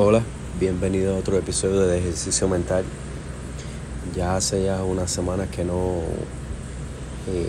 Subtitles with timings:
[0.00, 0.22] Hola,
[0.60, 2.84] bienvenido a otro episodio de ejercicio mental.
[4.14, 6.02] Ya hace ya unas semanas que no
[7.26, 7.48] eh,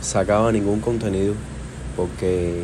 [0.00, 1.34] sacaba ningún contenido
[1.96, 2.60] porque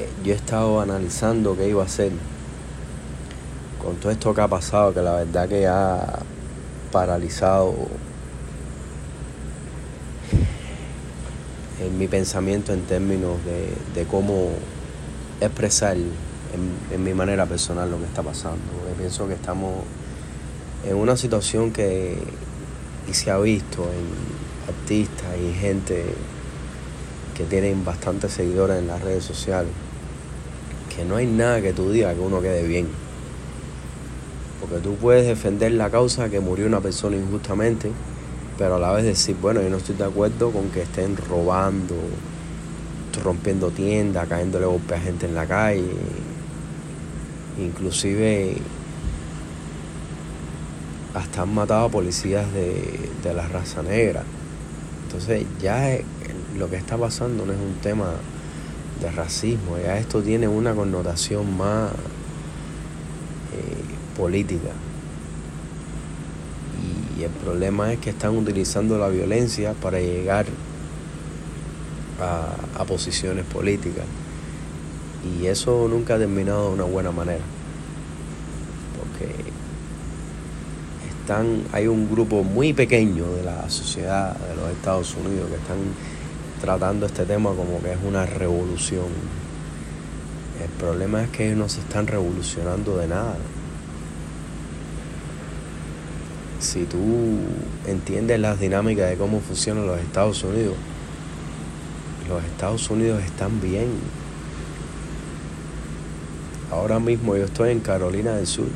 [0.00, 2.10] eh, yo he estado analizando qué iba a hacer
[3.80, 6.24] con todo esto que ha pasado, que la verdad que ha
[6.90, 7.72] paralizado
[11.96, 14.50] mi pensamiento en términos de, de cómo
[15.40, 18.62] expresar en, mi manera personal lo que está pasando.
[18.96, 19.82] pienso que estamos
[20.86, 22.18] en una situación que
[23.08, 26.04] y se ha visto en artistas y gente
[27.36, 29.70] que tienen bastantes seguidores en las redes sociales,
[30.94, 32.88] que no hay nada que tú digas que uno quede bien.
[34.60, 37.92] Porque tú puedes defender la causa que murió una persona injustamente,
[38.58, 41.94] pero a la vez decir, bueno, yo no estoy de acuerdo con que estén robando,
[43.22, 45.84] rompiendo tiendas, cayéndole golpes a gente en la calle,
[47.58, 48.56] inclusive
[51.14, 54.22] hasta han matado a policías de, de la raza negra.
[55.06, 55.96] Entonces ya
[56.58, 58.10] lo que está pasando no es un tema
[59.00, 61.96] de racismo, ya esto tiene una connotación más eh,
[64.16, 64.70] política.
[67.18, 70.46] Y el problema es que están utilizando la violencia para llegar
[72.20, 74.04] a, posiciones políticas.
[75.24, 77.44] Y eso nunca ha terminado de una buena manera.
[78.98, 79.32] Porque
[81.08, 85.78] están, hay un grupo muy pequeño de la sociedad de los Estados Unidos que están
[86.60, 89.06] tratando este tema como que es una revolución.
[90.62, 93.36] El problema es que ellos no se están revolucionando de nada.
[96.60, 96.98] Si tú
[97.86, 100.74] entiendes las dinámicas de cómo funcionan los Estados Unidos,
[102.28, 103.88] los Estados Unidos están bien.
[106.70, 108.66] Ahora mismo yo estoy en Carolina del Sur,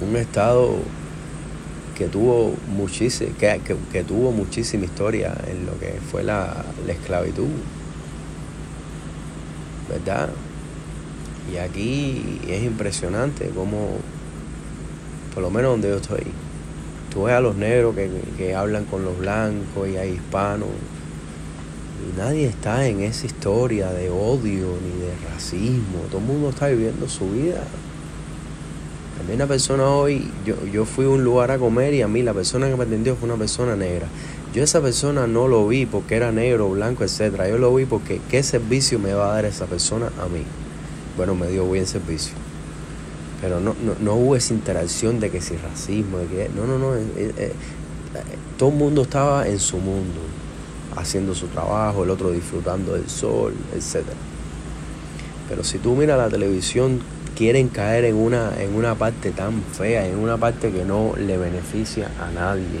[0.00, 0.74] un estado
[1.96, 7.48] que tuvo muchísima, que, tuvo muchísima historia en lo que fue la, la esclavitud.
[9.88, 10.30] ¿Verdad?
[11.52, 13.98] Y aquí es impresionante como,
[15.32, 16.24] por lo menos donde yo estoy,
[17.12, 20.68] tú ves a los negros que, que hablan con los blancos y hay hispanos
[22.04, 26.00] y nadie está en esa historia de odio ni de racismo.
[26.10, 27.62] Todo el mundo está viviendo su vida.
[29.18, 32.08] A mí una persona hoy, yo, yo fui a un lugar a comer y a
[32.08, 34.08] mí la persona que me atendió fue una persona negra.
[34.54, 37.48] Yo esa persona no lo vi porque era negro, blanco, etcétera.
[37.48, 40.42] Yo lo vi porque qué servicio me va a dar esa persona a mí.
[41.16, 42.34] Bueno, me dio buen servicio.
[43.40, 46.94] Pero no, no, hubo esa interacción de que si racismo, de que no, no, no.
[46.94, 47.52] Eh, eh, eh,
[48.58, 50.20] todo el mundo estaba en su mundo
[50.96, 54.04] haciendo su trabajo, el otro disfrutando del sol, etc.
[55.48, 57.00] Pero si tú miras la televisión,
[57.36, 61.36] quieren caer en una, en una parte tan fea, en una parte que no le
[61.36, 62.80] beneficia a nadie.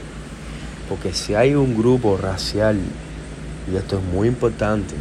[0.88, 2.78] Porque si hay un grupo racial,
[3.70, 4.94] y esto es muy importante,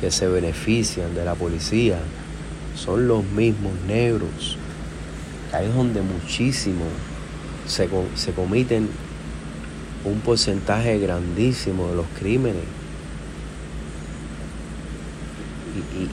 [0.00, 1.98] que se benefician de la policía,
[2.76, 4.58] son los mismos negros.
[5.52, 6.84] Ahí es donde muchísimo
[7.66, 8.88] se, se comiten
[10.04, 12.64] un porcentaje grandísimo de los crímenes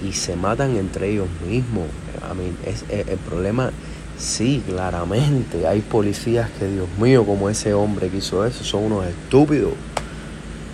[0.04, 1.86] y, se matan entre ellos mismos.
[2.30, 3.72] A mí, es, el problema,
[4.18, 9.06] sí, claramente, hay policías que, Dios mío, como ese hombre que hizo eso, son unos
[9.06, 9.74] estúpidos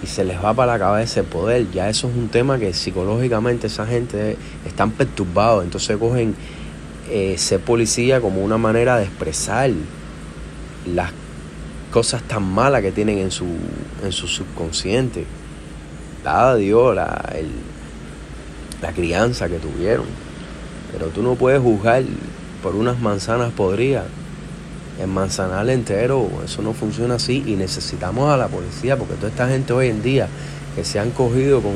[0.04, 1.72] y se les va para la cabeza el poder.
[1.72, 6.36] Ya eso es un tema que psicológicamente esa gente están perturbados, entonces cogen
[7.10, 9.72] eh, ser policía como una manera de expresar
[10.94, 11.12] las
[11.96, 13.46] cosas tan malas que tienen en su,
[14.04, 15.26] en su subconsciente.
[16.26, 17.24] Dada Dios la,
[18.82, 20.06] la crianza que tuvieron.
[20.92, 22.04] Pero tú no puedes juzgar
[22.62, 24.04] por unas manzanas podridas.
[25.00, 29.48] El manzanal entero, eso no funciona así y necesitamos a la policía porque toda esta
[29.48, 30.28] gente hoy en día
[30.76, 31.76] que se han cogido con,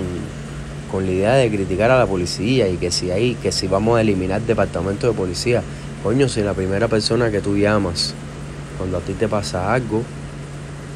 [0.92, 3.98] con la idea de criticar a la policía y que si hay, que si vamos
[3.98, 5.64] a eliminar departamento de policía,
[6.04, 8.14] coño, si la primera persona que tú llamas
[8.80, 10.04] cuando a ti te pasa algo,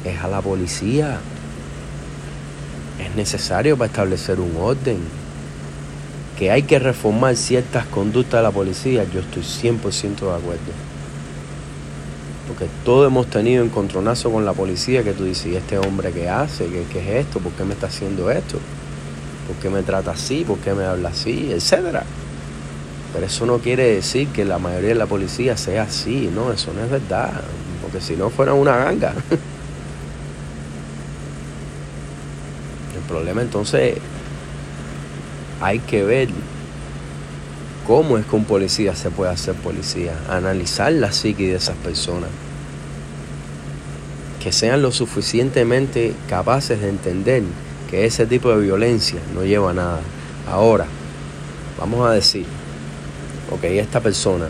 [0.04, 1.18] es a la policía.
[2.98, 4.98] Es necesario para establecer un orden.
[6.38, 10.72] Que hay que reformar ciertas conductas de la policía, yo estoy 100% de acuerdo.
[12.48, 16.28] Porque todos hemos tenido encontronazo con la policía que tú dices, ¿y este hombre qué
[16.28, 16.66] hace?
[16.66, 17.38] ¿Qué, ¿Qué, es esto?
[17.38, 18.58] ¿Por qué me está haciendo esto?
[19.46, 20.44] ¿Por qué me trata así?
[20.44, 21.52] ¿Por qué me habla así?
[21.52, 22.04] Etcétera.
[23.12, 26.72] Pero eso no quiere decir que la mayoría de la policía sea así, no, eso
[26.74, 27.30] no es verdad
[27.94, 29.14] porque si no fuera una ganga.
[32.96, 33.98] El problema entonces
[35.60, 36.28] hay que ver
[37.86, 42.30] cómo es que un policía se puede hacer policía, analizar la psique de esas personas,
[44.42, 47.44] que sean lo suficientemente capaces de entender
[47.88, 50.00] que ese tipo de violencia no lleva a nada.
[50.50, 50.86] Ahora,
[51.78, 52.44] vamos a decir,
[53.52, 54.48] ok, esta persona,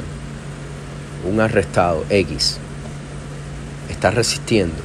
[1.31, 2.59] un arrestado X,
[4.11, 4.77] resistiendo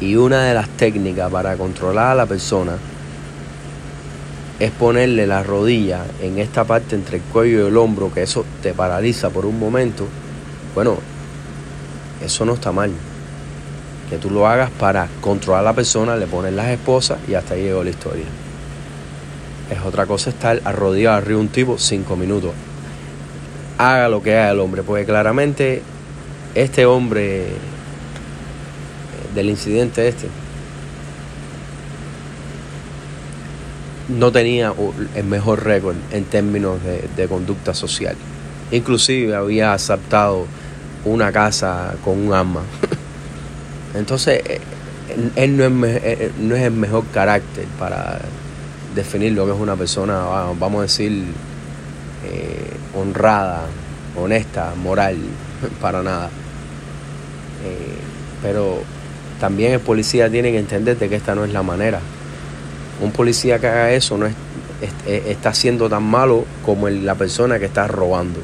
[0.00, 2.76] y una de las técnicas para controlar a la persona
[4.60, 8.44] es ponerle la rodilla en esta parte entre el cuello y el hombro, que eso
[8.62, 10.06] te paraliza por un momento,
[10.74, 10.96] bueno,
[12.24, 12.92] eso no está mal.
[14.08, 17.54] Que tú lo hagas para controlar a la persona, le pones las esposas y hasta
[17.54, 18.24] ahí llegó la historia.
[19.70, 22.52] Es otra cosa estar arrodillado arriba un tipo cinco minutos.
[23.78, 25.82] Haga lo que haga el hombre, porque claramente
[26.54, 27.46] este hombre
[29.34, 30.28] del incidente este
[34.08, 34.72] no tenía
[35.14, 36.78] el mejor récord en términos
[37.16, 38.16] de, conducta social.
[38.70, 40.46] Inclusive había aceptado
[41.04, 42.62] una casa con un arma.
[43.94, 44.60] Entonces, eh,
[45.36, 48.20] él no es, eh, no es el mejor carácter para
[48.94, 50.18] definir lo que es una persona,
[50.58, 51.24] vamos a decir,
[52.26, 53.66] eh, honrada,
[54.16, 55.16] honesta, moral,
[55.80, 56.30] para nada.
[58.42, 58.82] pero
[59.40, 62.00] también el policía tiene que entender de que esta no es la manera
[63.00, 64.34] un policía que haga eso no es,
[65.06, 68.40] está siendo tan malo como la persona que está robando.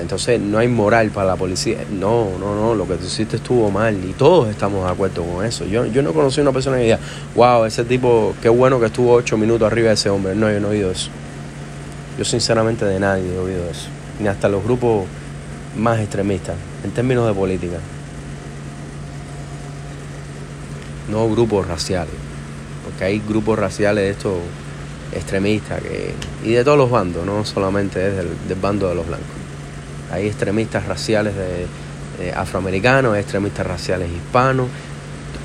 [0.00, 1.78] Entonces no hay moral para la policía.
[1.90, 5.44] No, no, no, lo que tú hiciste estuvo mal y todos estamos de acuerdo con
[5.44, 5.64] eso.
[5.64, 6.98] Yo, yo no conocí a una persona que diga,
[7.34, 10.34] wow, ese tipo, qué bueno que estuvo ocho minutos arriba de ese hombre.
[10.34, 11.10] No, yo no he oído eso.
[12.18, 13.88] Yo sinceramente de nadie he oído eso.
[14.20, 15.06] Ni hasta los grupos
[15.76, 17.78] más extremistas en términos de política.
[21.08, 22.14] No grupos raciales
[22.88, 24.38] porque hay grupos raciales de estos
[25.12, 28.28] extremistas que, y de todos los bandos, no solamente es del,
[28.60, 29.28] bando de los blancos.
[30.10, 34.68] Hay extremistas raciales de, afroamericanos, extremistas raciales hispanos,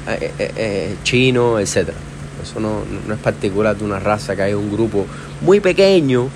[0.08, 1.90] eh, eh, eh, chinos, etc.
[2.42, 5.06] Eso no, no, es particular de una raza, que hay un grupo
[5.42, 6.30] muy pequeño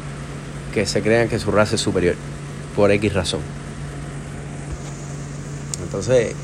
[0.74, 2.15] que se crean que su raza es superior,
[2.75, 3.39] por X razón.
[5.83, 6.35] Entonces,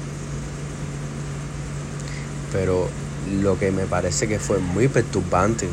[2.53, 2.87] pero
[3.41, 5.67] lo que me parece que fue muy perturbante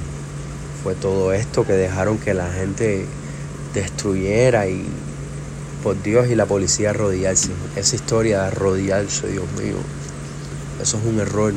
[0.83, 3.05] fue todo esto que dejaron que la gente
[3.75, 4.87] destruyera y
[5.85, 7.51] por Dios y la policía arrodillarse.
[7.77, 9.77] Esa historia de arrodillarse, Dios mío,
[10.81, 11.53] eso es un error.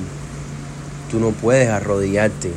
[1.10, 2.52] Tú no puedes arrodillarte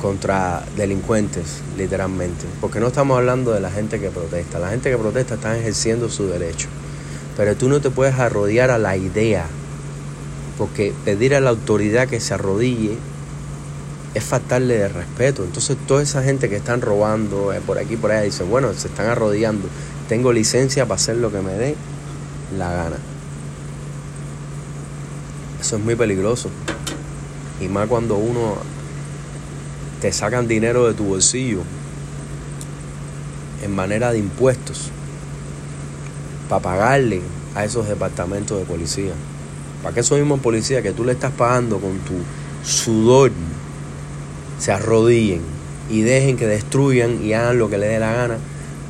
[0.00, 2.46] contra delincuentes, literalmente.
[2.60, 4.58] Porque no estamos hablando de la gente que protesta.
[4.58, 6.68] La gente que protesta está ejerciendo su derecho.
[7.36, 9.46] Pero tú no te puedes arrodillar a la idea
[10.58, 12.96] porque pedir a la autoridad que se arrodille
[14.14, 15.44] es faltarle de respeto.
[15.44, 18.88] Entonces toda esa gente que están robando eh, por aquí por allá dice, bueno, se
[18.88, 19.68] están arrodillando,
[20.08, 21.74] tengo licencia para hacer lo que me dé
[22.56, 22.96] la gana.
[25.60, 26.50] Eso es muy peligroso.
[27.60, 28.56] Y más cuando uno
[30.00, 31.60] te sacan dinero de tu bolsillo
[33.62, 34.90] en manera de impuestos
[36.48, 37.22] para pagarle
[37.54, 39.12] a esos departamentos de policía.
[39.82, 42.14] Para que esos mismos policías que tú le estás pagando con tu
[42.64, 43.32] sudor
[44.58, 45.40] se arrodillen
[45.90, 48.38] y dejen que destruyan y hagan lo que les dé la gana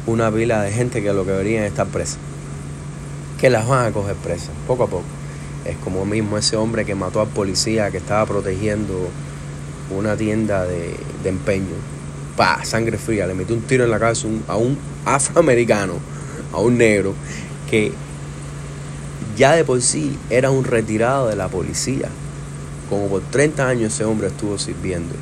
[0.07, 2.19] una pila de gente que lo que deberían estar presa.
[3.41, 5.05] Que las van a coger presas, poco a poco.
[5.65, 9.09] Es como mismo ese hombre que mató al policía que estaba protegiendo
[9.97, 11.77] una tienda de, empeño.
[12.37, 15.95] Pa, sangre fría, le metió un tiro en la cabeza a un afroamericano,
[16.53, 17.15] a un negro,
[17.71, 17.93] que
[19.43, 22.09] ya de por sí era un retirado de la policía.
[22.89, 25.17] Como por 30 años ese hombre estuvo sirviendo,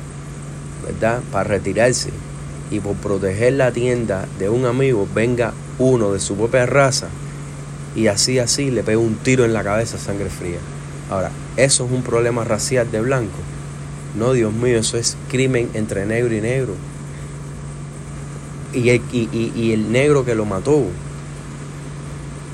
[0.85, 1.23] ¿verdad?
[1.31, 2.11] Para retirarse
[2.69, 7.07] y por proteger la tienda de un amigo, venga uno de su propia raza
[7.95, 10.59] y así, así le pega un tiro en la cabeza sangre fría.
[11.09, 13.39] Ahora, ¿eso es un problema racial de blanco?
[14.15, 16.75] No, Dios mío, eso es crimen entre negro y negro.
[18.71, 20.85] Y el, y el negro que lo mató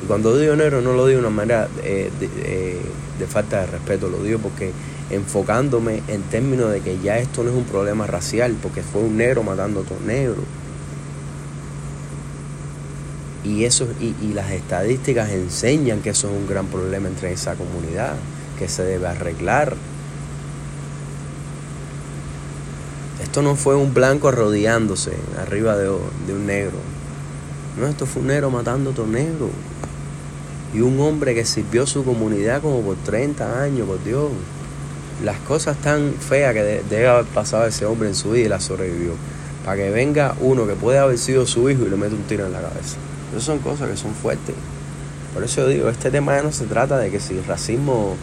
[0.05, 2.81] cuando digo negro no lo digo de una manera eh, eh,
[3.17, 4.71] de, falta de respeto, lo digo porque
[5.09, 9.17] enfocándome en términos de que ya esto no es un problema racial, porque fue un
[9.17, 10.43] negro matando a otro negro.
[13.43, 17.55] Y, eso, y, y las estadísticas enseñan que eso es un gran problema entre esa
[17.55, 18.15] comunidad,
[18.59, 19.75] que se debe arreglar.
[23.23, 26.77] Esto no fue un blanco arrodillándose arriba de un negro.
[27.79, 29.49] No, esto fue un negro matando a otro negro
[30.73, 34.29] y un hombre que sirvió su comunidad como por 30 años, por Dios.
[35.23, 38.59] Las cosas tan feas que debe haber pasado ese hombre en su vida y la
[38.59, 39.13] sobrevivió.
[39.65, 42.45] para que venga uno que puede haber sido su hijo y le mete un tiro
[42.45, 42.95] en la cabeza.
[43.31, 44.55] Esas son cosas que son fuertes.
[45.33, 48.15] Por eso yo digo, este tema ya no se trata de que si racismo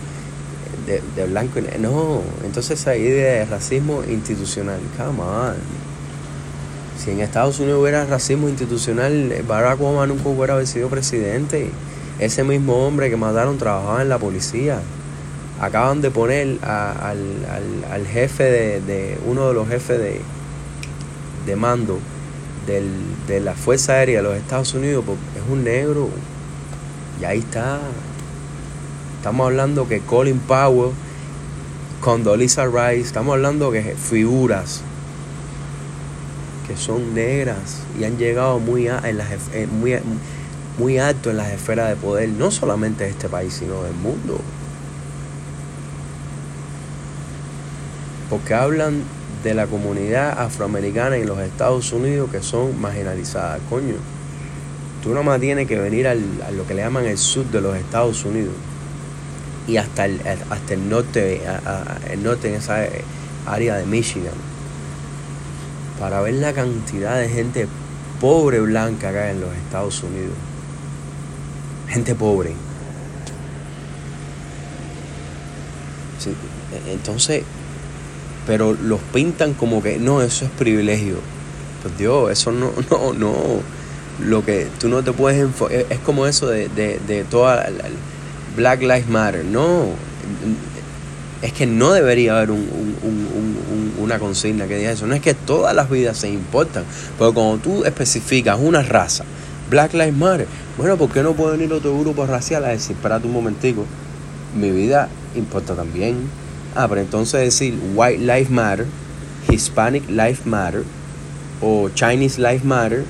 [0.87, 5.55] de, de blanco y No, entonces esa idea de racismo institucional, come.
[7.03, 11.71] Si en Estados Unidos hubiera racismo institucional, Barack Obama nunca hubiera sido presidente.
[12.19, 14.81] Ese mismo hombre que mataron trabajaba en la policía.
[15.61, 17.19] Acaban de poner al,
[17.91, 20.21] al, jefe de, de, uno de los jefes de,
[21.47, 21.99] de mando
[22.67, 22.89] del,
[23.29, 26.09] de la Fuerza Aérea de los Estados Unidos, porque es un negro.
[27.21, 27.81] Y ahí está.
[29.19, 30.93] Estamos hablando que Colin Powell,
[32.01, 34.83] Condoleezza Rice, estamos hablando que figuras
[36.67, 39.29] que son negras y han llegado muy, en las,
[39.71, 39.99] muy,
[40.79, 44.41] muy alto en las esferas de poder, no solamente de este país, sino del mundo.
[48.29, 49.03] Porque hablan
[49.45, 53.61] de la comunidad afroamericana en los Estados Unidos que son marginalizadas.
[53.69, 53.95] Coño,
[55.03, 57.61] tú nada más tienes que venir al, a lo que le llaman el sur de
[57.61, 58.55] los Estados Unidos
[59.67, 61.43] y hasta el, hasta el norte,
[62.11, 62.87] el norte en esa
[63.47, 64.35] área de Michigan,
[66.01, 67.69] para ver la cantidad de gente
[68.21, 70.35] pobre blanca acá en los Estados Unidos.
[71.89, 72.55] Gente pobre.
[76.91, 77.43] entonces,
[78.47, 81.17] pero los pintan como que no, eso es privilegio.
[81.83, 83.35] Pues Dios, eso no, no, no.
[84.25, 87.69] Lo que tú no te puedes enfocar, es como eso de, de, de toda
[88.57, 89.45] Black Lives Matter.
[89.45, 89.89] No,
[91.43, 92.51] es que no debería haber
[93.99, 95.07] una consigna que diga eso.
[95.07, 96.85] No es que todas las vidas se importan,
[97.19, 99.25] pero cuando tú especificas una raza,
[99.71, 103.27] Black Lives Matter, bueno, ¿por qué no puede venir otro grupo racial a decir, espérate
[103.27, 103.85] un momentico,
[104.55, 106.29] mi vida importa también?
[106.75, 108.87] Ah, pero entonces decir White Lives Matter,
[109.49, 110.83] Hispanic Lives Matter,
[111.61, 113.05] o Chinese Lives Matter,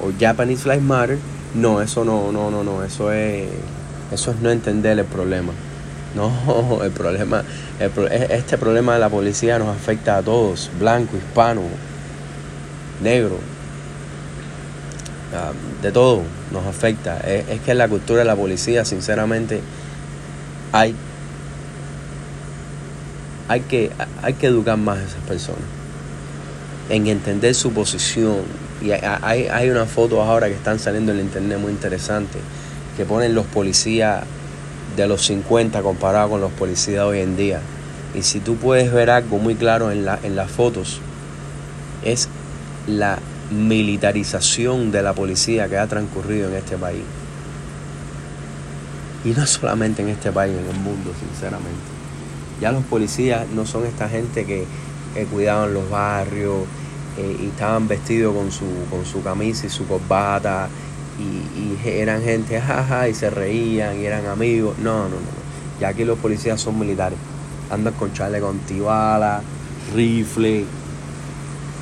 [0.00, 1.18] o Japanese Lives Matter,
[1.54, 3.48] no, eso no, no, no, no, eso es,
[4.12, 5.52] eso es no entender el problema.
[6.14, 7.44] No, el problema,
[7.78, 11.62] este problema de la policía nos afecta a todos, blanco, hispano,
[13.02, 13.38] negro,
[15.82, 17.18] de todo nos afecta.
[17.20, 19.60] Es, es que en la cultura de la policía, sinceramente,
[20.72, 20.94] hay
[23.50, 23.90] hay que,
[24.22, 25.64] hay que educar más a esas personas
[26.88, 28.36] en entender su posición.
[28.80, 32.40] Y hay, hay unas fotos ahora que están saliendo en el internet muy interesantes
[32.96, 34.22] que ponen los policías
[34.96, 37.60] de los 50 comparado con los policías de hoy en día.
[38.14, 41.00] Y si tú puedes ver algo muy claro en, la, en las fotos,
[42.04, 42.28] es
[42.86, 43.18] la
[43.50, 47.02] militarización de la policía que ha transcurrido en este país.
[49.24, 51.80] Y no solamente en este país, en el mundo, sinceramente.
[52.60, 54.66] Ya los policías no son esta gente que,
[55.32, 56.62] cuidaban los barrios
[57.18, 60.68] eh, y estaban vestidos con su, con su camisa y su corbata
[61.20, 64.78] y, eran gente jaja y se reían y eran amigos.
[64.78, 65.40] No, no, no.
[65.80, 67.18] Ya aquí los policías son militares.
[67.70, 69.42] Andan con chale con tibala,
[69.94, 70.64] rifle.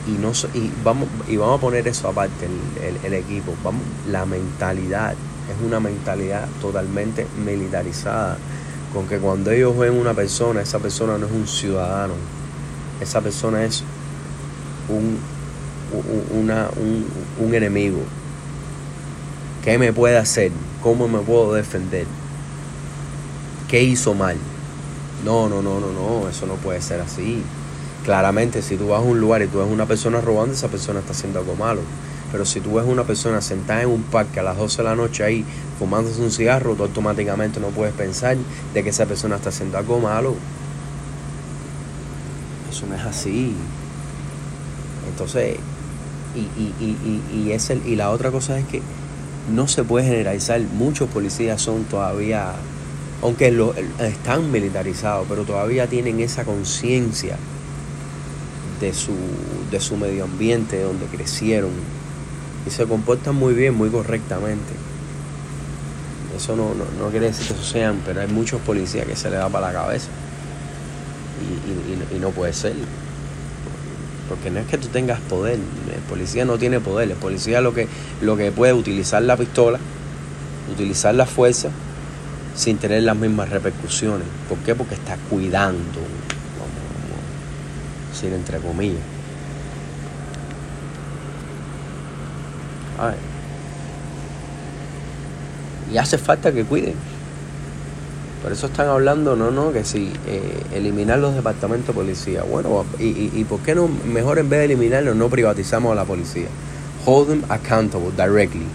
[0.09, 3.55] Y, no, y, vamos, y vamos a poner eso aparte, el, el equipo.
[3.63, 8.37] Vamos, la mentalidad es una mentalidad totalmente militarizada
[8.93, 12.15] con que cuando ellos ven una persona, esa persona no es un ciudadano,
[13.01, 13.85] esa persona es
[14.89, 15.19] un,
[16.39, 16.69] una,
[17.41, 18.01] un, enemigo.
[19.63, 20.53] ¿Qué me puede hacer?
[20.83, 22.07] ¿Cómo me puedo defender?
[23.69, 24.37] ¿Qué hizo mal?
[25.25, 27.43] No, no, no, no, no, eso no puede ser así.
[28.09, 31.01] Claramente, si tú vas a un lugar y tú ves una persona robando, esa persona
[31.01, 31.83] está haciendo algo malo.
[32.33, 34.97] Pero si tú ves una persona sentada en un parque a las 12 de la
[34.97, 35.45] noche ahí
[35.79, 38.39] fumándose un cigarro, tú automáticamente no puedes pensar
[38.73, 40.37] de que esa persona está haciendo algo malo.
[42.71, 43.55] Eso no es así.
[45.11, 45.59] Entonces,
[46.35, 48.81] y, y, y, y, es el, y la otra cosa es que
[49.53, 50.59] no se puede generalizar.
[50.63, 52.55] Muchos policías son todavía,
[53.21, 57.37] aunque lo, están militarizados, pero todavía tienen esa conciencia
[58.81, 59.13] de su,
[59.71, 61.71] de su medio ambiente donde crecieron
[62.67, 64.75] y se comportan muy bien, muy correctamente.
[66.37, 69.37] Eso no, no, quiere decir que eso sean, pero hay muchos policías que se le
[69.37, 70.09] da para la cabeza.
[72.15, 72.75] Y, no puede ser.
[74.29, 75.55] Porque no es que tú tengas poder.
[75.55, 77.11] El policía no tiene poder.
[77.11, 77.89] El policía lo que,
[78.21, 79.79] lo que puede utilizar la pistola,
[80.73, 81.71] utilizar la fuerza,
[82.55, 84.27] sin tener las mismas repercusiones.
[84.49, 84.75] ¿Por qué?
[84.75, 86.01] Porque está cuidando,
[88.27, 89.03] entre comillas.
[95.93, 96.95] Y hace falta que cuiden.
[98.43, 102.43] Por eso están hablando, no, no, que si eh, eliminar los departamentos de policía.
[102.43, 105.95] Bueno, y, y, y, por qué no, mejor en vez de eliminarlos, no privatizamos a
[105.95, 106.47] la policía?
[107.05, 108.67] Hold them accountable directly.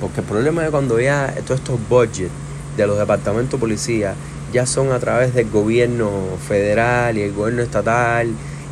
[0.00, 2.30] Porque el problema es cuando ya todos estos budgets
[2.76, 4.14] de los departamentos de policía
[4.52, 6.10] ya son a través del gobierno
[6.46, 8.28] federal y el gobierno estatal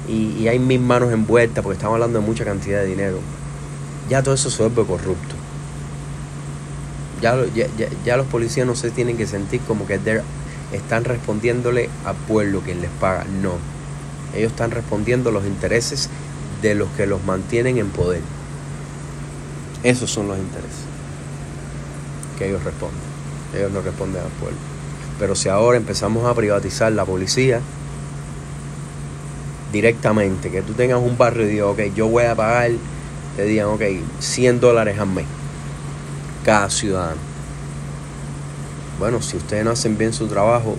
[0.09, 3.19] y, y hay mil manos envueltas porque estamos hablando de mucha cantidad de dinero.
[4.09, 5.37] Ya todo eso se vuelve corrupto
[7.21, 7.67] ya, ya,
[8.05, 9.99] ya, los policías no se tienen que sentir como que
[10.73, 13.25] están respondiéndole al pueblo quien les paga.
[13.25, 13.53] No.
[14.35, 16.11] Ellos están respondiendo los intereses
[16.63, 18.21] de los que los mantienen en poder.
[19.83, 20.85] Esos son los intereses
[22.39, 23.01] que ellos responden.
[23.55, 24.59] Ellos no responden al pueblo.
[25.19, 27.61] Pero si ahora empezamos a privatizar la policía
[29.73, 32.71] directamente, que tú tengas un barrio y digas, ok, yo voy a pagar,
[33.37, 33.83] te digan, ok,
[34.19, 35.27] 100 dólares al mes
[36.47, 37.21] cada ciudadano.
[39.01, 40.77] Bueno, si ustedes no hacen bien su trabajo,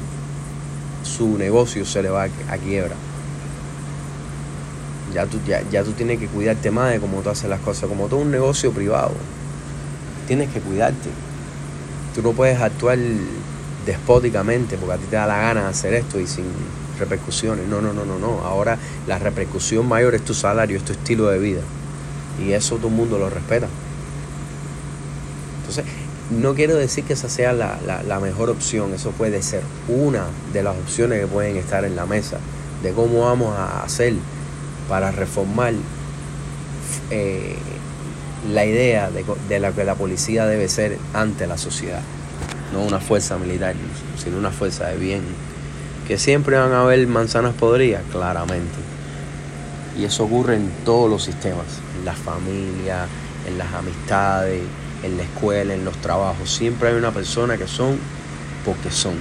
[1.03, 2.95] su negocio se le va a, quiebra.
[5.13, 7.89] Ya tú, ya, ya tú tienes que cuidarte más de cómo tú haces las cosas,
[7.89, 9.11] como todo un negocio privado.
[10.25, 11.09] Tienes que cuidarte.
[12.15, 12.97] Tú no puedes actuar
[13.85, 16.45] despóticamente porque a ti te da la gana de hacer esto y sin
[16.97, 17.67] repercusiones.
[17.67, 18.41] No, no, no, no, no.
[18.41, 18.77] Ahora
[19.07, 21.61] la repercusión mayor es tu salario, es tu estilo de vida.
[22.45, 23.67] Y eso todo el mundo lo respeta.
[25.59, 25.85] Entonces,
[26.29, 30.75] no quiero decir que esa sea la, mejor opción, eso puede ser una de las
[30.75, 32.37] opciones que pueden estar en la mesa
[32.83, 34.13] de cómo vamos a hacer
[34.89, 35.73] para reformar
[37.09, 37.55] eh,
[38.51, 42.01] la idea de, de la que la policía debe ser ante la sociedad.
[42.73, 43.75] No una fuerza militar,
[44.21, 45.21] sino una fuerza de bien.
[46.07, 48.77] Que siempre van a haber manzanas podridas, claramente.
[49.97, 51.65] Y eso ocurre en todos los sistemas,
[51.97, 53.07] en la familia,
[53.47, 54.61] en las amistades,
[55.03, 56.49] en la escuela, en los trabajos.
[56.49, 57.97] Siempre hay una persona que son
[58.63, 59.15] porque son.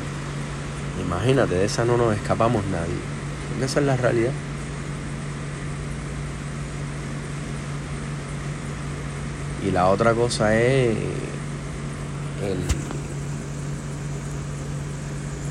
[1.05, 3.65] Imagínate, de esa no nos escapamos nadie.
[3.65, 4.33] esa es la realidad.
[9.67, 10.97] Y la otra cosa es
[12.43, 12.59] el,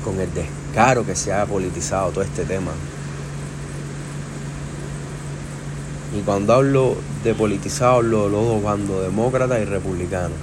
[0.02, 0.30] con el
[0.76, 2.70] descaro que se ha politizado todo este tema.
[6.14, 10.36] Y cuando hablo de politizado, hablo de los dos bandos, demócratas y republicanos.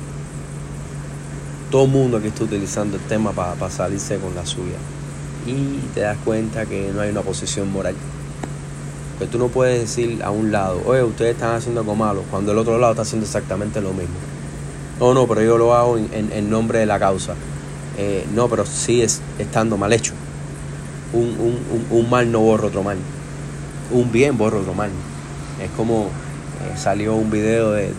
[1.70, 4.78] Todo el mundo aquí está utilizando el tema para salirse con la suya.
[5.46, 7.94] Y te das cuenta que no hay una posición moral.
[9.20, 12.54] Que tú no puedes decir a un lado, oye, ustedes están haciendo algo malo, cuando
[12.54, 14.16] el otro lado está haciendo exactamente lo mismo.
[15.00, 17.36] No, no, pero yo lo hago en, nombre de la causa.
[18.00, 20.14] Eh, no, pero es estando mal hecho.
[21.14, 22.98] Un, un, un mal no borra otro mal.
[23.92, 24.90] Un bien borra otro mal.
[25.62, 26.10] Es como
[26.64, 27.94] eh, salió un video de,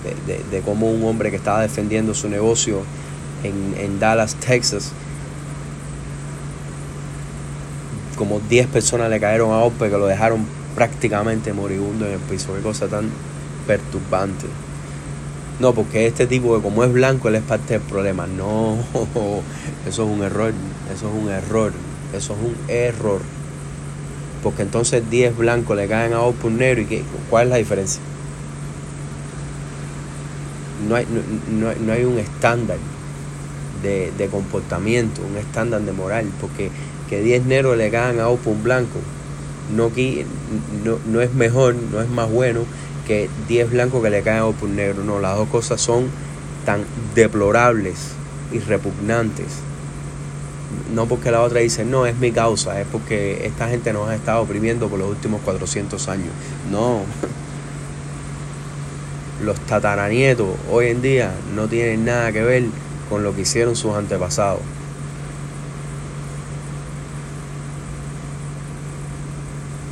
[0.50, 2.82] de, cómo un hombre que estaba defendiendo su negocio
[3.42, 4.92] en, en Dallas, Texas,
[8.16, 12.54] como 10 personas le cayeron a golpe que lo dejaron prácticamente moribundo en el piso.
[12.54, 13.10] Qué cosa tan
[13.66, 14.46] perturbante.
[15.60, 18.26] No, porque este tipo que como es blanco, él es parte del problema.
[18.26, 18.76] No,
[19.88, 20.52] eso es un error,
[20.94, 21.72] eso es un error,
[22.16, 23.20] eso es un error
[24.44, 28.02] porque entonces 10 blancos le caen a un negro y ¿cuál es la diferencia?
[30.86, 31.06] No hay,
[31.50, 32.76] no, hay un estándar
[33.82, 36.70] de, comportamiento, un estándar de moral, porque
[37.08, 38.98] que 10 negros le caen a un blanco
[39.74, 39.90] no,
[40.84, 42.60] no, no es mejor, no es más bueno
[43.06, 45.02] que 10 blancos que le caen a un negro.
[45.04, 46.08] No, las dos cosas son
[46.66, 47.96] tan deplorables
[48.52, 49.46] y repugnantes
[50.94, 54.14] no porque la otra dice, no, es mi causa, es porque esta gente nos ha
[54.14, 56.30] estado oprimiendo por los últimos 400 años.
[56.70, 57.00] No.
[59.42, 62.64] Los tataranietos hoy en día no tienen nada que ver
[63.08, 64.60] con lo que hicieron sus antepasados.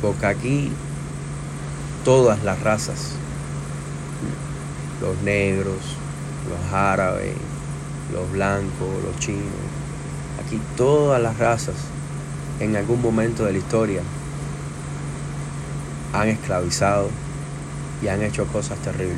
[0.01, 0.71] Porque aquí
[2.03, 3.13] todas las razas,
[5.01, 5.77] los negros,
[6.49, 7.35] los árabes,
[8.11, 9.43] los blancos, los chinos,
[10.45, 11.75] Aquí todas las razas
[12.59, 14.01] en algún momento de la historia
[16.13, 17.09] han esclavizado
[18.01, 19.17] y han hecho cosas terribles.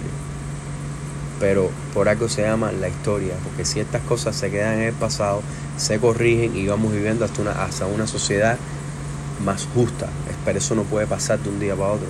[1.39, 4.93] Pero por algo se llama la historia, porque si estas cosas se quedan en el
[4.93, 5.41] pasado,
[5.77, 8.57] se corrigen y vamos viviendo hasta una, hasta una sociedad
[9.43, 10.07] más justa.
[10.45, 12.07] Pero eso no puede pasar de un día para otro.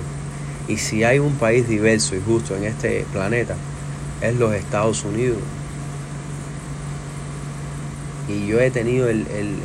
[0.67, 3.56] Y si hay un país diverso y justo en este planeta,
[4.21, 5.38] es los Estados Unidos.
[8.27, 9.59] Y yo he tenido el, el,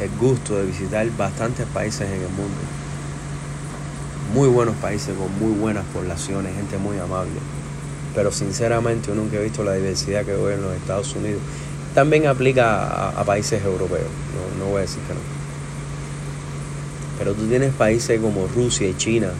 [0.00, 2.58] el, gusto de visitar bastantes países en el mundo.
[4.34, 7.32] Muy buenos países con muy buenas poblaciones, gente muy amable.
[8.14, 11.40] Pero sinceramente yo nunca he visto la diversidad que veo en los Estados Unidos.
[11.94, 14.06] también aplica a, países europeos,
[14.58, 15.20] no, no voy a decir que no.
[17.18, 19.30] Pero tú tienes países como Rusia y China,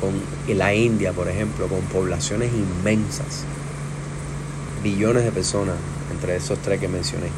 [0.00, 0.10] con
[0.48, 3.44] y la India, por ejemplo, con poblaciones inmensas,
[4.82, 5.76] billones de personas,
[6.12, 7.28] entre esos tres que mencioné.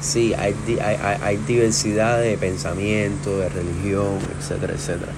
[0.00, 5.12] Sí, hay, hay, hay diversidad de pensamiento, de religión, etcétera, etcétera.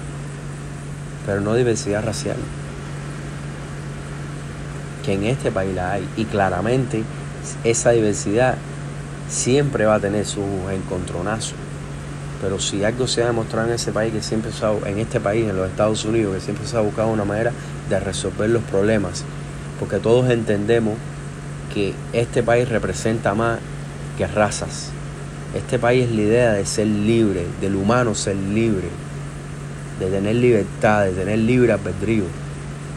[1.25, 2.35] Pero no diversidad racial.
[5.05, 6.07] Que en este país la hay.
[6.17, 7.03] Y claramente
[7.63, 8.55] esa diversidad
[9.29, 11.55] siempre va a tener sus encontronazos.
[12.41, 15.21] Pero si algo se ha demostrado en ese país, que siempre se ha, en este
[15.21, 17.53] país, en los Estados Unidos, que siempre se ha buscado una manera
[17.89, 19.23] de resolver los problemas,
[19.83, 20.93] porque todos entendemos
[21.73, 23.59] que este país representa más
[24.17, 24.91] que razas.
[25.53, 28.87] Este país es la idea de ser libre, del humano ser libre,
[29.99, 32.23] de tener libertad, de tener libre albedrío,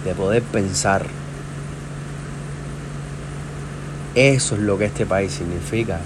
[0.05, 1.07] de poder pensar.
[4.15, 5.99] Eso es lo que este país significa.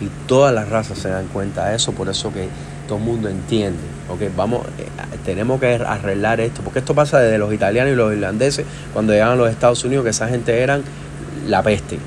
[0.00, 2.48] Y todas las razas se dan cuenta de eso, por eso que
[2.86, 3.82] todo el mundo entiende.
[4.08, 4.86] Okay, vamos, eh,
[5.24, 9.34] tenemos que arreglar esto, porque esto pasa desde los italianos y los irlandeses cuando llegaban
[9.34, 10.82] a los Estados Unidos, que esa gente eran
[11.48, 11.98] la peste.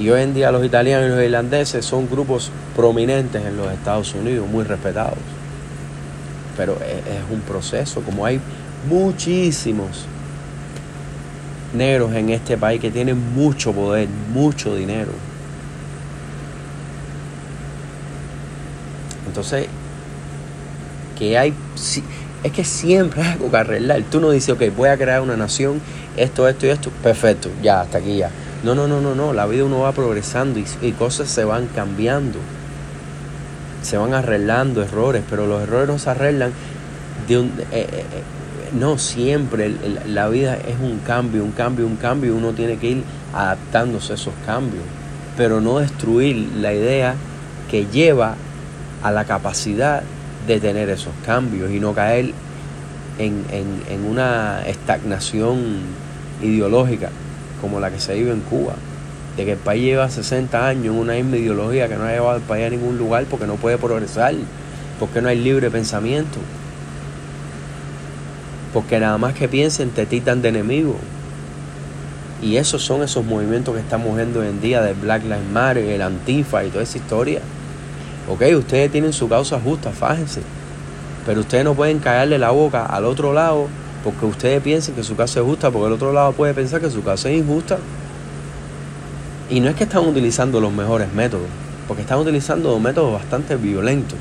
[0.00, 4.14] Y hoy en día los italianos y los irlandeses son grupos prominentes en los Estados
[4.14, 5.18] Unidos, muy respetados.
[6.56, 8.40] Pero es, es un proceso, como hay
[8.88, 10.06] muchísimos
[11.74, 15.12] negros en este país que tienen mucho poder, mucho dinero
[19.32, 19.66] Entonces,
[21.12, 21.54] que hay,
[22.42, 24.02] es que siempre hay algo que arreglar.
[24.10, 25.80] Tú no dices, ok, voy a crear una nación,
[26.16, 28.30] esto, esto y esto, perfecto, ya, hasta aquí ya.
[28.62, 32.38] No, no, no, no, no, la vida uno va progresando y, cosas se van cambiando.
[33.82, 36.52] Se van arreglando errores, pero los errores no se arreglan
[37.26, 37.46] de un...
[37.46, 38.04] Eh, eh, eh,
[38.72, 39.74] no siempre,
[40.06, 44.12] la vida es un cambio, un cambio, un cambio, y uno tiene que ir adaptándose
[44.12, 44.84] a esos cambios,
[45.36, 47.14] pero no destruir la idea
[47.70, 48.36] que lleva
[49.02, 50.02] a la capacidad
[50.46, 52.32] de tener esos cambios y no caer
[53.18, 55.58] en, una estagnación
[56.42, 57.10] ideológica
[57.60, 58.74] como la que se vive en Cuba.
[59.36, 62.32] De que el país lleva 60 años en una misma ideología que no ha llevado
[62.32, 64.34] al país a ningún lugar porque no puede progresar,
[64.98, 66.38] porque no hay libre pensamiento,
[68.74, 70.96] porque nada más que piensen te titan de enemigos.
[72.42, 75.84] Y esos son esos movimientos que estamos viendo hoy en día del Black Lives Matter,
[75.84, 77.40] el Antifa y toda esa historia.
[78.28, 80.42] Ok, ustedes tienen su causa justa, fájense.
[81.26, 83.68] Pero ustedes no pueden caerle la boca al otro lado
[84.04, 86.90] porque ustedes piensen que su causa es justa, porque el otro lado puede pensar que
[86.90, 87.78] su causa es injusta.
[89.50, 91.46] Y no es que están utilizando los mejores métodos,
[91.86, 94.18] porque están utilizando métodos bastante violentos.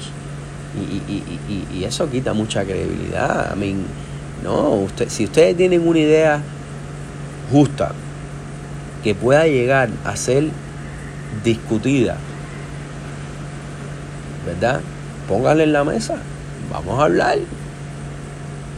[0.76, 3.56] Y, eso quita mucha credibilidad.
[3.58, 3.76] I
[4.44, 6.42] no, usted, si ustedes tienen una idea
[7.52, 7.92] justa
[9.04, 10.46] que pueda llegar a ser
[11.44, 12.18] discutida
[14.45, 14.82] ¿verdad?
[15.27, 16.15] Pónganle en la mesa,
[16.71, 17.38] vamos a hablar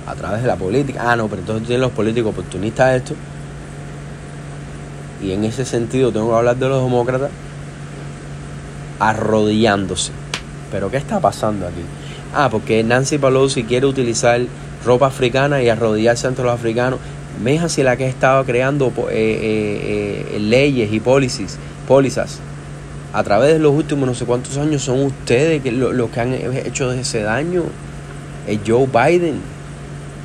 [0.08, 1.12] a través de la política.
[1.12, 3.16] Ah, no, pero entonces tienen los políticos oportunistas esto.
[5.22, 7.30] Y en ese sentido tengo que hablar de los demócratas
[9.00, 10.12] arrodillándose.
[10.72, 11.82] Pero ¿qué está pasando aquí?
[12.34, 14.42] Ah, porque Nancy Pelosi quiere utilizar
[14.86, 17.00] ropa africana y arrodillarse ante los africanos.
[17.42, 22.40] Meja si la que estaba creando eh, eh, eh, leyes y policies, pólizas
[23.14, 26.34] a través de los últimos no sé cuántos años son ustedes que, los que han
[26.34, 27.64] hecho ese daño.
[28.48, 29.40] Es Joe Biden,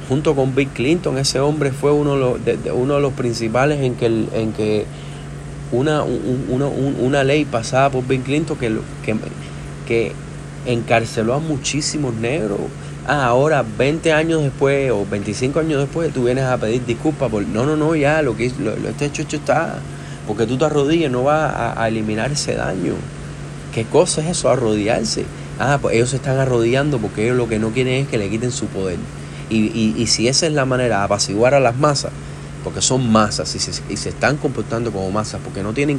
[0.09, 3.95] junto con Bill Clinton, ese hombre fue uno de los, uno de los principales en
[3.95, 4.87] que, en que
[5.71, 8.75] una, una ley pasada por Bill Clinton que,
[9.05, 9.17] que,
[9.87, 10.13] que
[10.67, 12.59] encarceló a muchísimos negros.
[13.07, 17.47] Ah, ahora 20 años después o 25 años después tú vienes a pedir disculpas por...
[17.47, 19.79] No, no, no, ya, lo que lo, lo este hecho, hecho está.
[20.29, 22.93] Porque tú te arrodillas no va a, eliminar ese daño.
[23.75, 24.51] ¿Qué cosa es eso?
[24.51, 25.25] Arrodillarse.
[25.59, 28.29] Ah, pues ellos se están arrodillando porque ellos lo que no quieren es que le
[28.29, 28.99] quiten su poder.
[29.49, 32.13] Y, si esa es la manera de apaciguar a las masas,
[32.63, 35.99] porque son masas y se, y se están comportando como masas, porque no tienen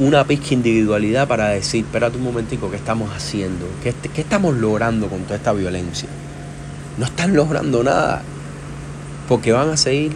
[0.00, 3.66] una pizca individualidad para decir, espérate un momentico, ¿qué estamos haciendo?
[3.82, 6.08] ¿Qué, ¿Qué estamos logrando con toda esta violencia?
[6.96, 8.22] No están logrando nada,
[9.28, 10.12] porque van a seguir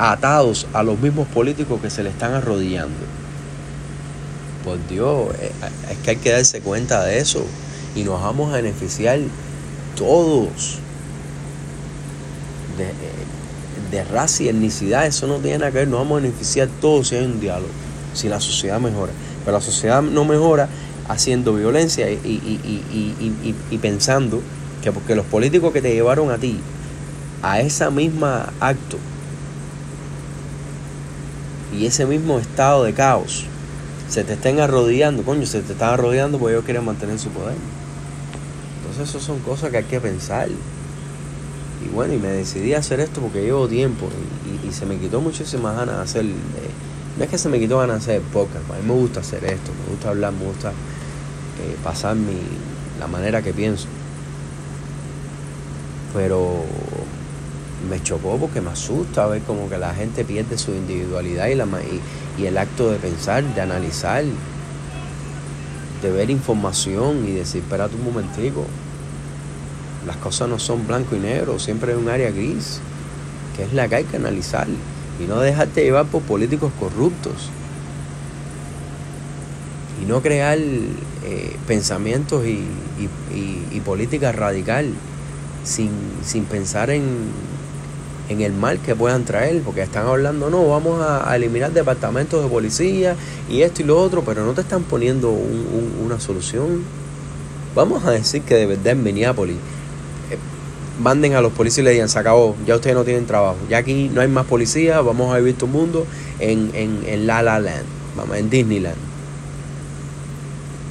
[0.00, 2.96] atados a los mismos políticos que se le están arrodillando.
[4.64, 5.52] Por Dios, eh,
[5.90, 7.44] es que hay que darse cuenta de eso
[7.94, 9.18] y nos vamos a beneficiar
[9.96, 10.78] todos
[12.78, 15.04] de, de raza y etnicidad.
[15.04, 17.68] Eso no tiene nada que ver, nos vamos a beneficiar todos si hay un diálogo,
[18.14, 19.12] si la sociedad mejora.
[19.44, 20.70] Pero la sociedad no mejora
[21.08, 24.40] haciendo violencia y, y, y pensando
[24.82, 26.58] que porque los políticos que te llevaron a ti
[27.42, 28.96] a esa misma acto
[31.72, 33.46] y ese mismo estado de caos
[34.08, 37.54] se te estén arrodillando, coño, se te están arrodillando porque ellos quieren mantener su poder.
[38.80, 40.48] Entonces, eso son cosas que hay que pensar.
[40.48, 44.08] Y bueno, y me decidí a hacer esto porque llevo tiempo
[44.66, 46.24] y, se me quitó muchísimas ganas de hacer.
[46.24, 46.70] Eh,
[47.16, 49.44] no es que se me quitó ganas de hacer podcast, a mí me gusta hacer
[49.44, 52.36] esto, me gusta hablar, me gusta eh, pasar mi,
[52.98, 53.86] la manera que pienso.
[56.14, 56.64] Pero
[57.88, 61.66] me chocó porque me asusta ver como que la gente pierde su individualidad y, la,
[62.38, 64.24] y, el acto de pensar, de analizar,
[66.02, 68.66] de ver información y decir, espérate un momentico,
[70.06, 72.80] las cosas no son blanco y negro, siempre hay un área gris,
[73.56, 74.66] que es la que hay que analizar
[75.20, 77.50] y no dejarte llevar por políticos corruptos.
[80.02, 82.64] Y no crear eh, pensamientos y,
[83.30, 84.92] y, política radical
[85.64, 85.90] sin,
[86.24, 87.02] sin pensar en,
[88.30, 92.48] en el mal que puedan traer, porque están hablando, no, vamos a, eliminar departamentos de
[92.48, 93.16] policía
[93.48, 96.84] y esto y lo otro, pero no te están poniendo una solución.
[97.74, 99.56] Vamos a decir que de verdad en Minneapolis
[100.30, 100.38] eh,
[101.02, 103.78] manden a los policías y le digan, se acabó, ya ustedes no tienen trabajo, ya
[103.78, 106.06] aquí no hay más policía, vamos a vivir tu mundo
[106.38, 107.84] en La La Land,
[108.16, 108.96] vamos, en Disneyland.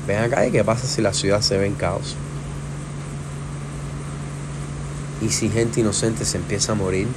[0.08, 2.17] Ven acá y qué pasa si la ciudad se ve en caos.
[5.21, 7.08] Y si gente inocente se empieza a morir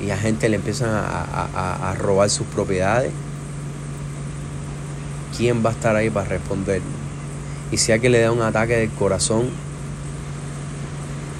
[0.00, 3.10] y a gente le empiezan a, robar sus propiedades,
[5.36, 6.80] ¿quién va a estar ahí para responder?
[7.72, 9.50] Y si alguien le da un ataque del corazón,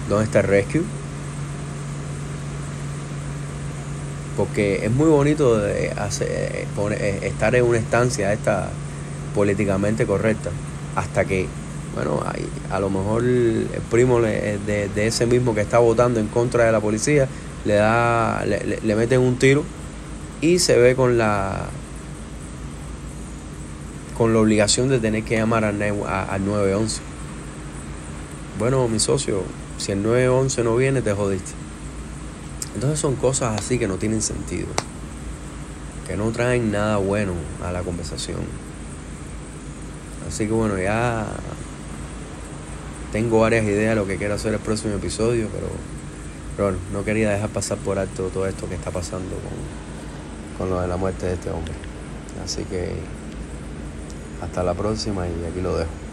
[0.09, 0.83] ¿dónde está el rescue?
[4.37, 8.71] Porque es muy bonito de hacer, eh, estar en una estancia esta
[9.35, 10.51] políticamente correcta
[10.97, 11.47] hasta que
[11.95, 12.23] bueno,
[12.71, 16.73] a lo mejor el primo de, de, ese mismo que está votando en contra de
[16.73, 17.27] la policía
[17.69, 19.63] le da le, le, meten un tiro
[20.41, 21.67] y se ve con la
[24.17, 27.01] con la obligación de tener que llamar al, al 911.
[28.59, 29.43] Bueno, mi socio,
[29.77, 31.53] si el 911 no viene, te jodiste.
[32.75, 34.67] Entonces son cosas así que no tienen sentido,
[36.09, 38.41] que no traen nada bueno a la conversación.
[40.27, 41.27] Así que bueno, ya
[43.13, 45.49] tengo varias ideas de lo que quiero hacer el próximo episodio,
[46.59, 50.81] pero, no quería dejar pasar por alto todo esto que está pasando con, con lo
[50.81, 51.73] de la muerte de este hombre.
[52.45, 52.95] Así que
[54.43, 56.08] hasta la próxima y aquí lo dejo.